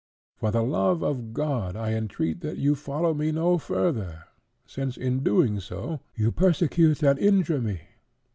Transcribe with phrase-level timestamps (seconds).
[0.37, 4.23] For the love of God, I entreat that you follow me no further,
[4.65, 7.81] since, in doing so, you persecute and injure me.